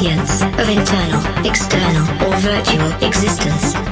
[0.00, 3.89] of internal, external, or virtual existence.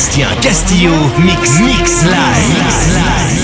[0.00, 3.39] Sébastien Castillo, Mix Mix Live.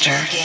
[0.00, 0.37] Game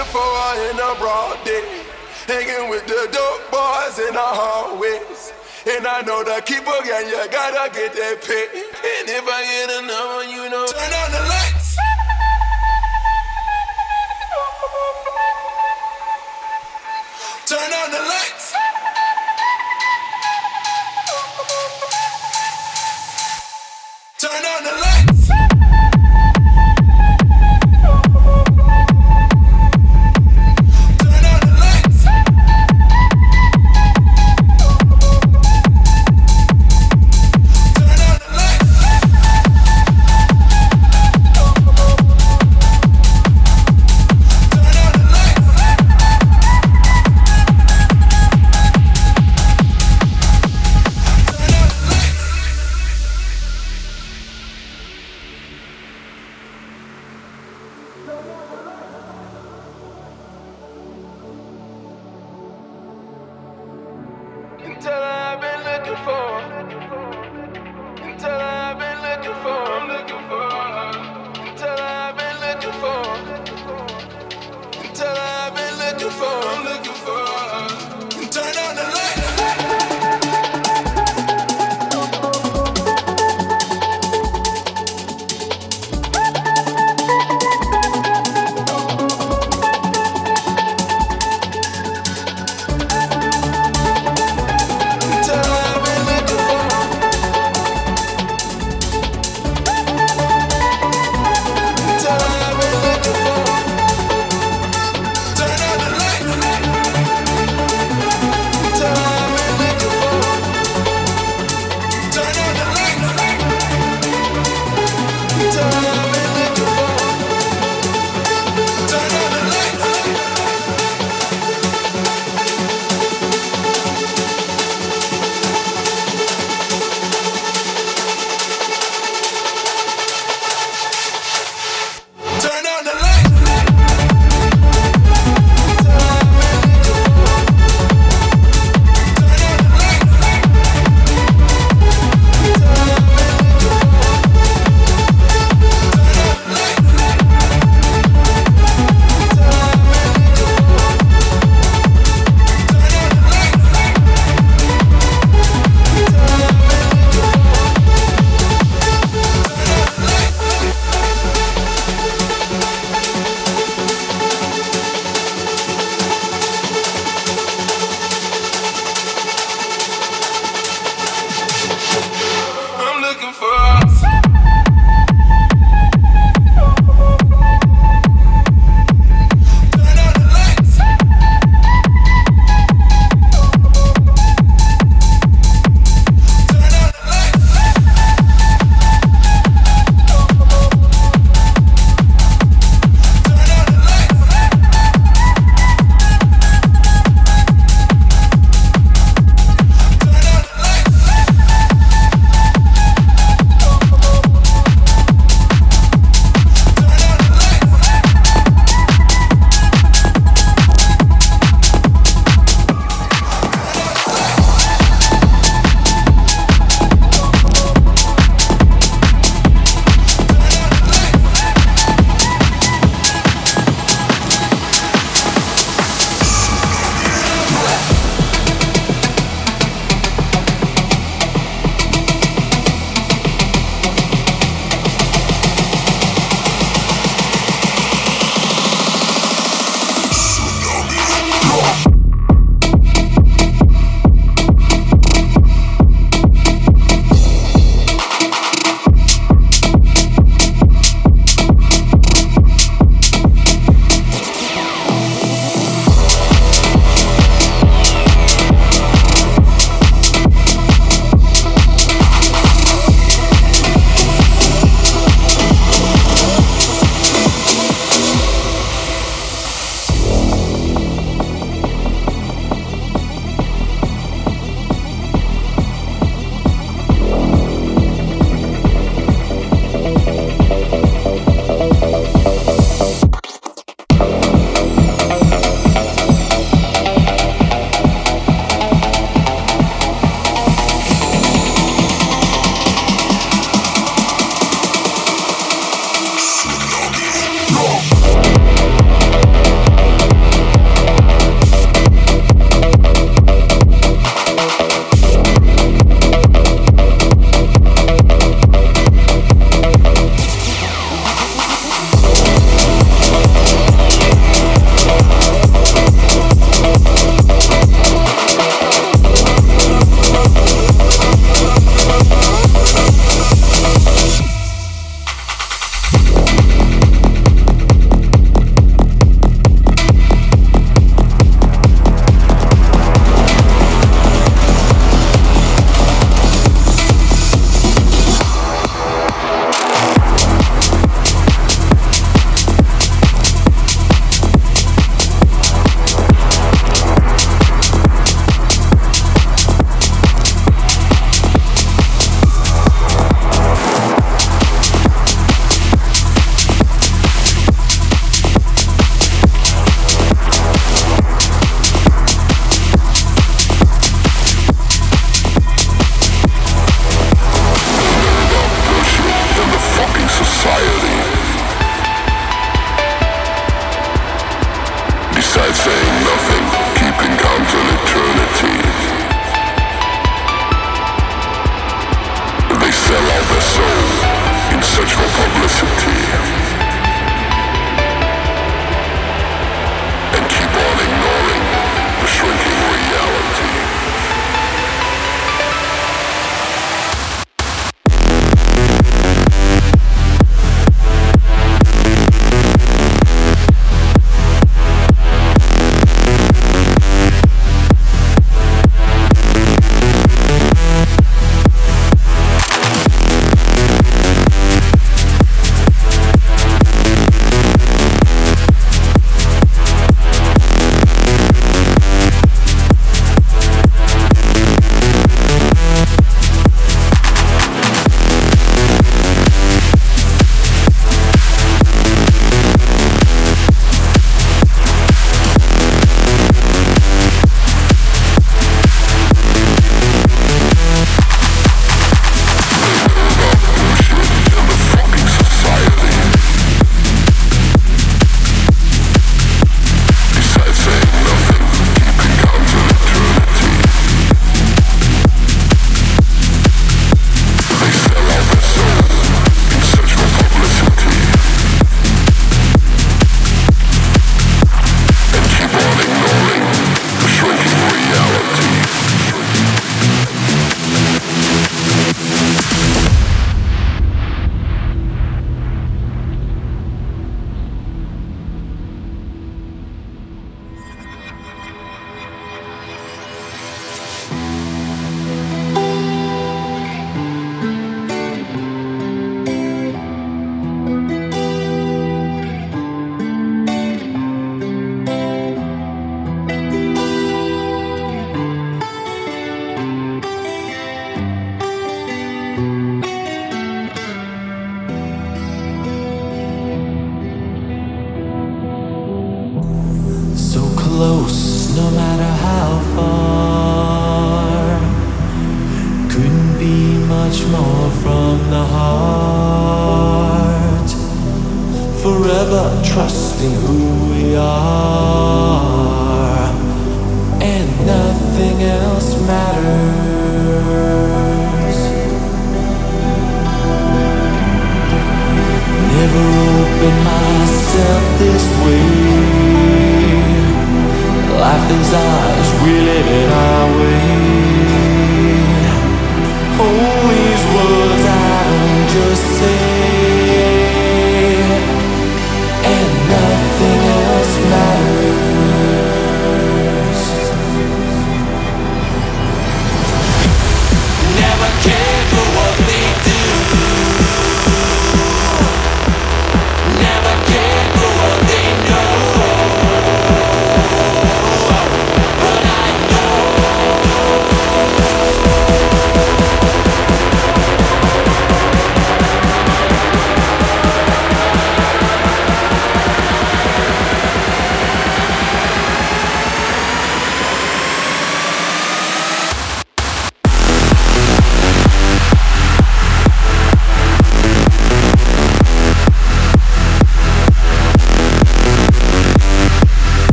[0.00, 1.84] looking for her in a broad day.
[2.26, 5.32] Hanging with the dope boys in the hallways.
[5.68, 8.46] And I know the keeper, and you gotta get that pay.
[8.54, 11.76] And if I get another, you know, turn on the lights.
[17.46, 18.29] turn on the lights.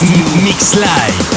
[0.00, 1.27] Mix Live.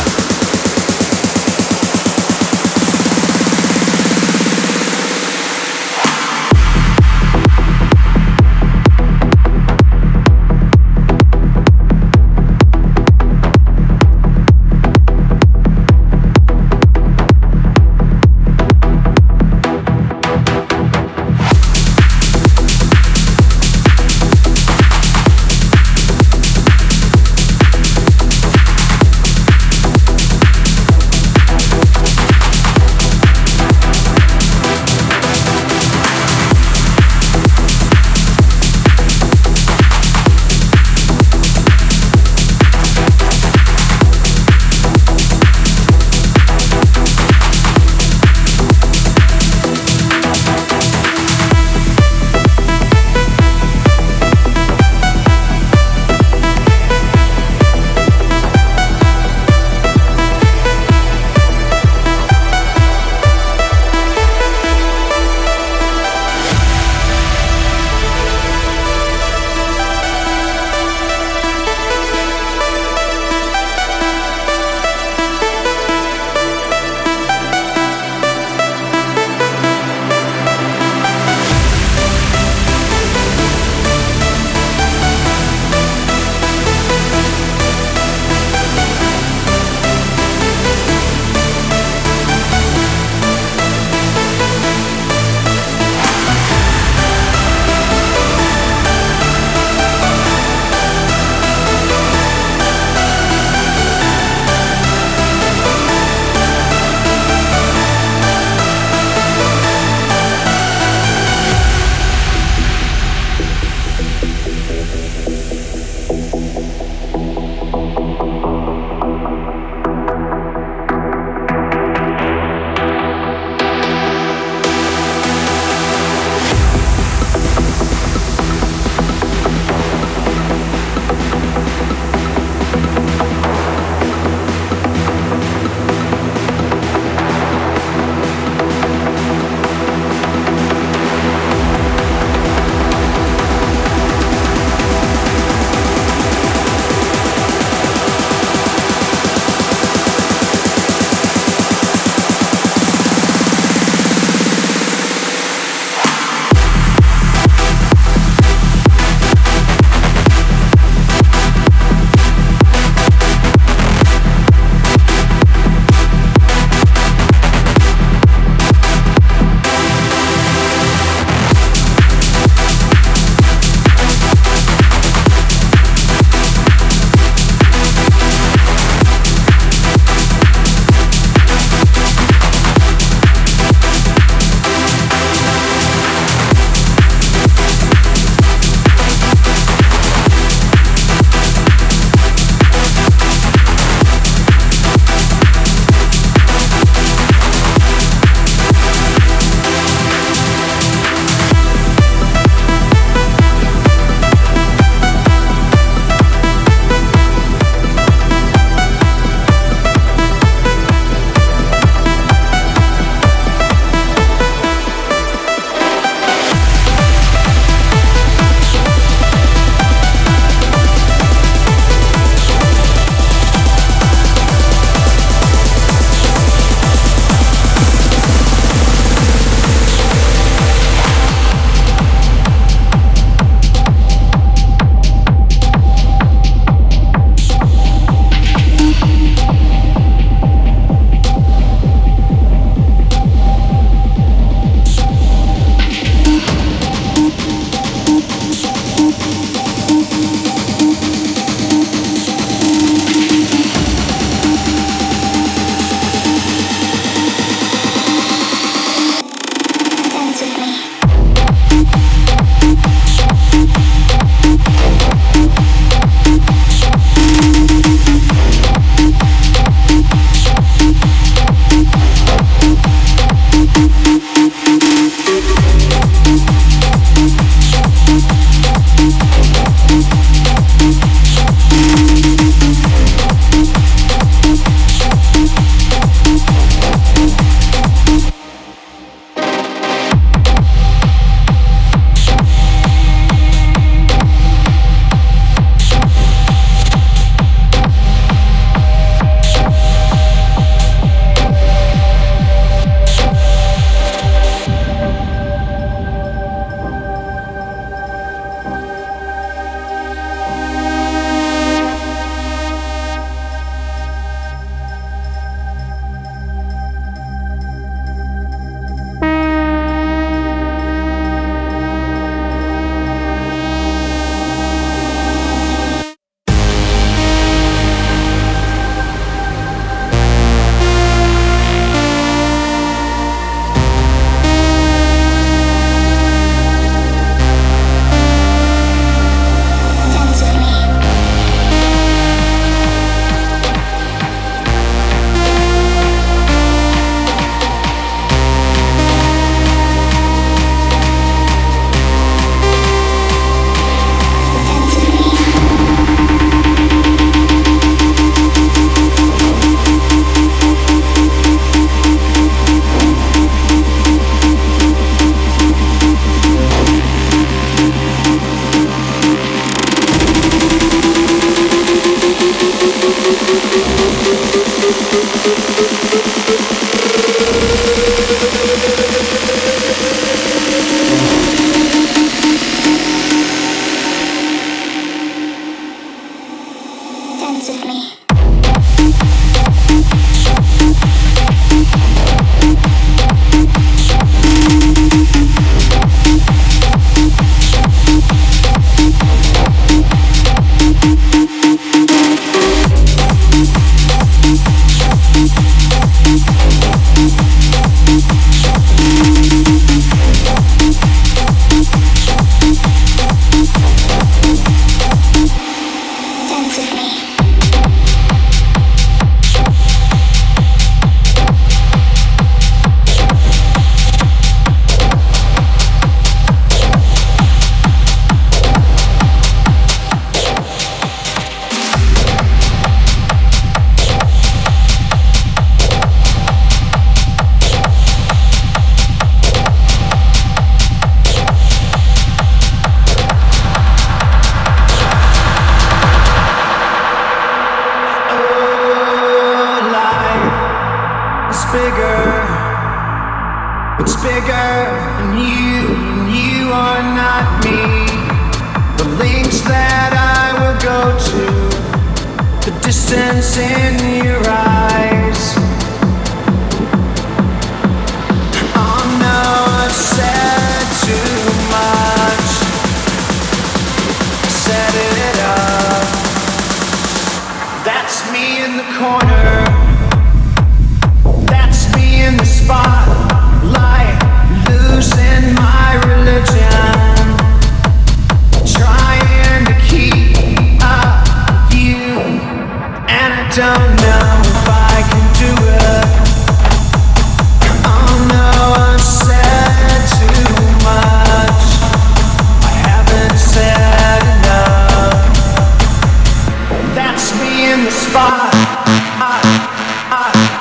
[510.11, 510.60] That's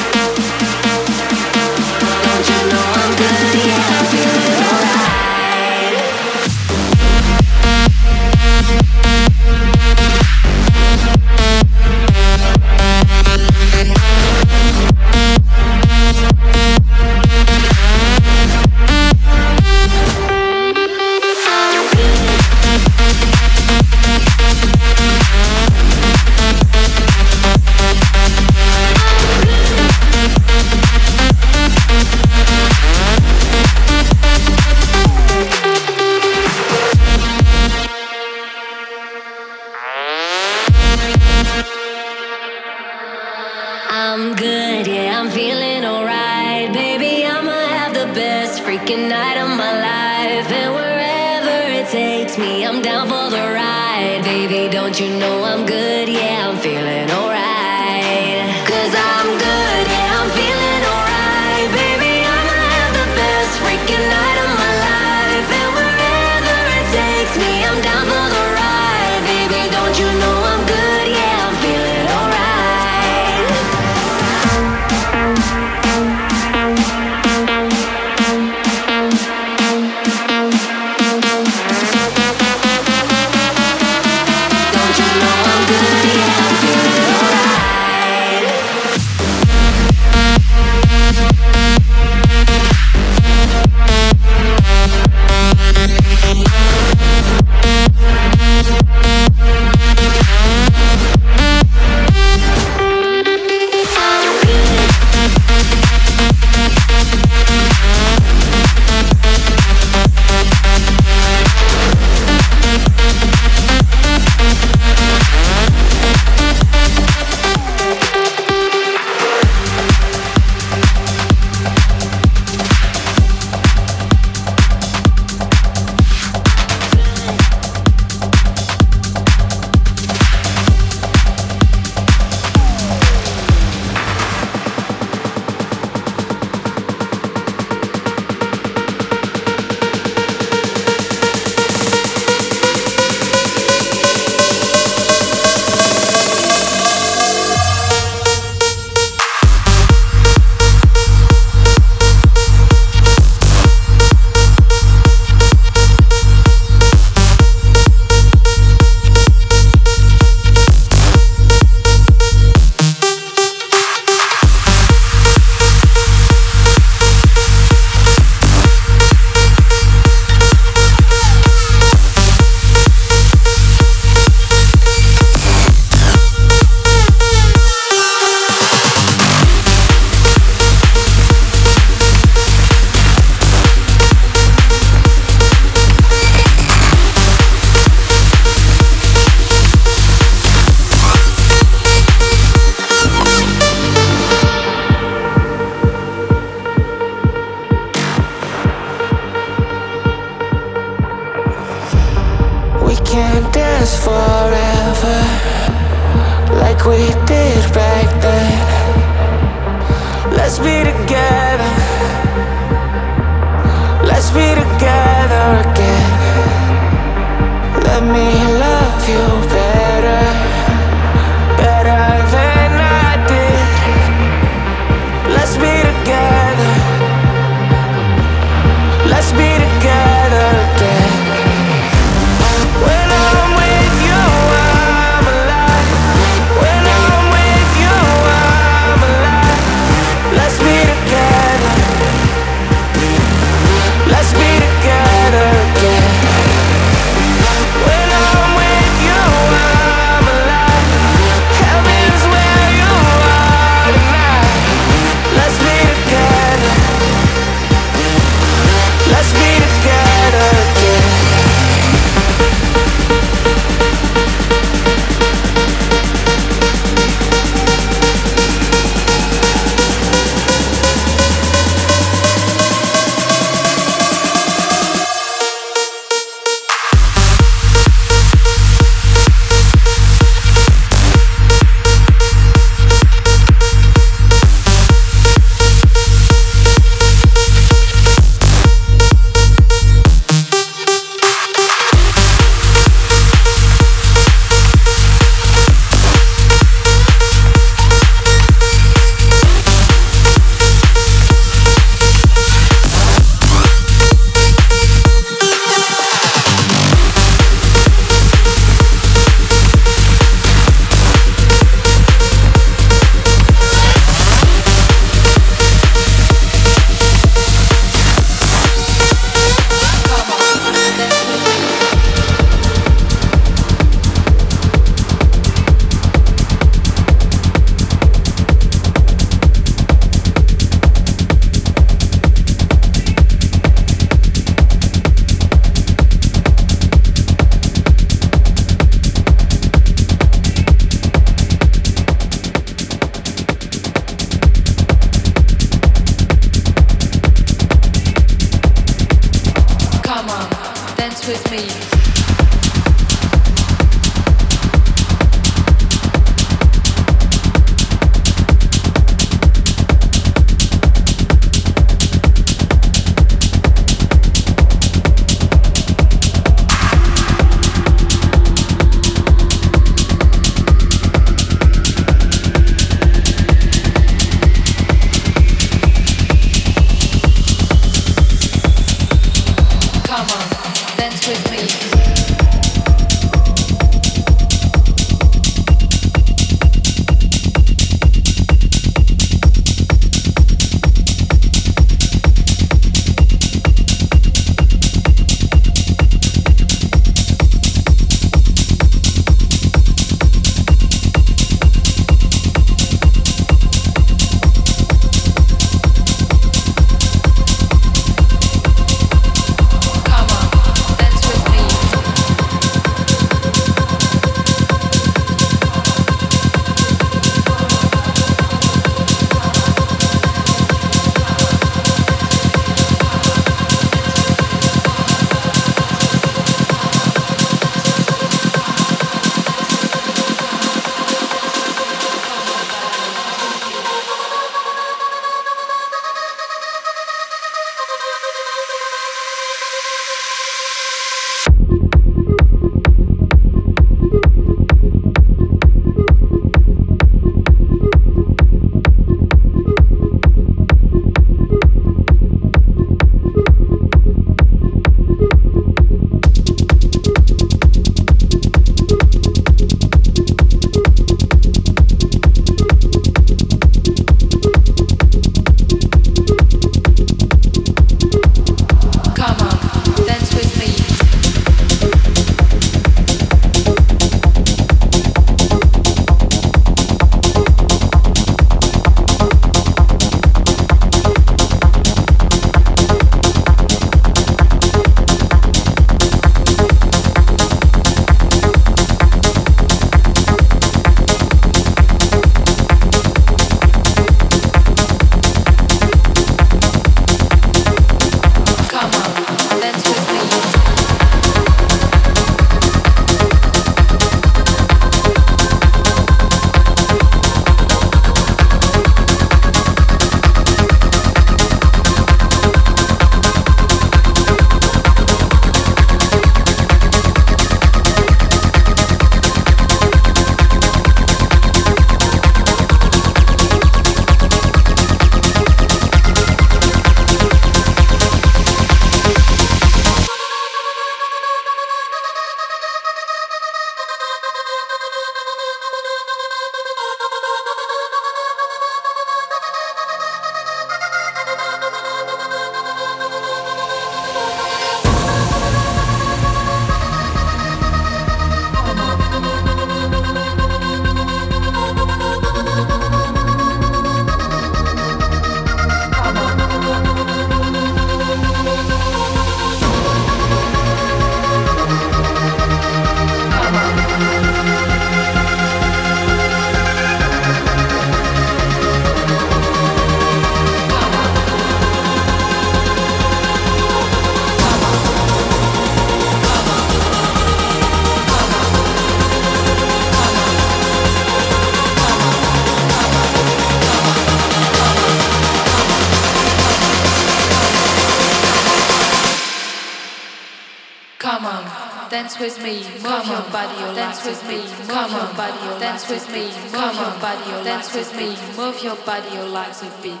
[598.63, 600.00] Your body, your legs with beat.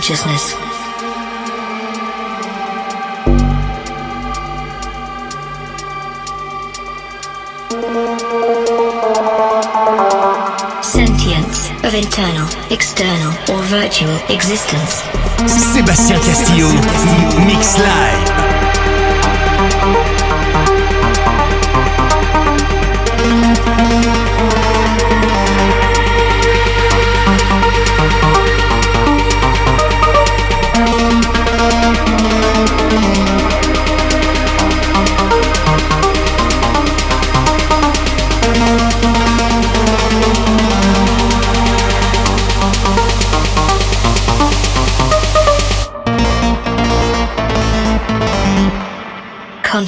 [0.00, 0.49] Consciousness.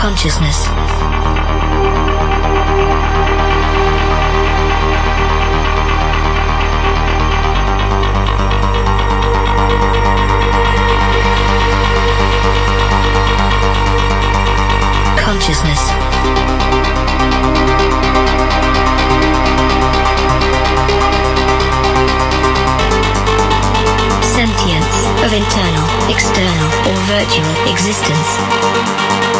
[0.00, 0.64] Consciousness.
[15.18, 15.80] Consciousness.
[24.24, 29.39] Sentience of internal, external, or virtual existence.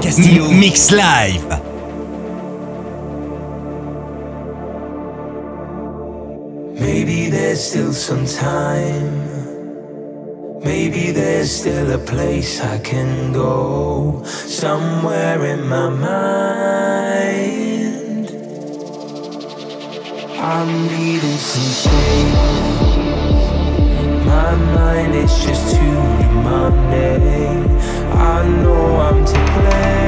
[0.00, 0.50] Castillo.
[0.52, 1.48] Mix Live.
[6.78, 9.26] Maybe there's still some time.
[10.60, 14.22] Maybe there's still a place I can go.
[14.24, 17.18] Somewhere in my mind.
[20.38, 22.34] I'm needing some space.
[24.26, 27.78] My mind is just too demanding.
[28.12, 29.98] I know I'm to blame.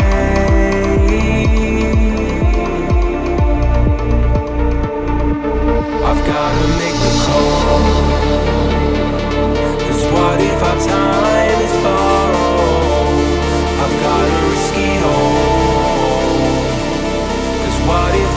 [6.08, 7.84] I've gotta make the call.
[9.86, 13.18] Cause what if our time is borrowed?
[13.82, 15.00] I've gotta risk it
[17.90, 18.29] what if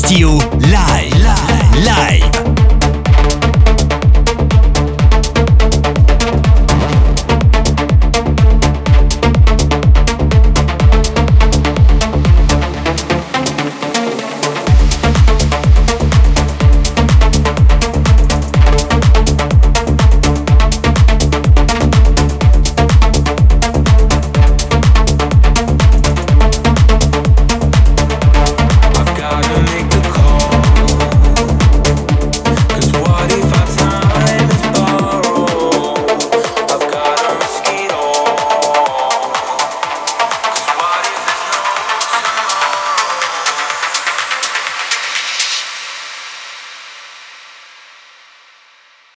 [0.00, 2.27] Castillo, live, live, live.